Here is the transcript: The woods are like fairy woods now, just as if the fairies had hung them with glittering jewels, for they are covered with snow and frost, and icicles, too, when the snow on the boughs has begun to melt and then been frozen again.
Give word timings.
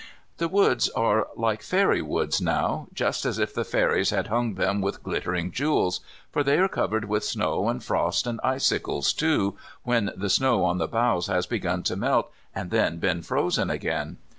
The 0.37 0.47
woods 0.47 0.89
are 0.89 1.27
like 1.37 1.61
fairy 1.61 2.01
woods 2.01 2.41
now, 2.41 2.87
just 2.91 3.23
as 3.23 3.37
if 3.37 3.53
the 3.53 3.63
fairies 3.63 4.09
had 4.09 4.25
hung 4.29 4.55
them 4.55 4.81
with 4.81 5.03
glittering 5.03 5.51
jewels, 5.51 5.99
for 6.31 6.43
they 6.43 6.57
are 6.57 6.67
covered 6.67 7.05
with 7.05 7.23
snow 7.23 7.69
and 7.69 7.83
frost, 7.83 8.25
and 8.25 8.39
icicles, 8.43 9.13
too, 9.13 9.57
when 9.83 10.09
the 10.17 10.31
snow 10.31 10.63
on 10.63 10.79
the 10.79 10.87
boughs 10.87 11.27
has 11.27 11.45
begun 11.45 11.83
to 11.83 11.95
melt 11.95 12.31
and 12.55 12.71
then 12.71 12.97
been 12.97 13.21
frozen 13.21 13.69
again. 13.69 14.17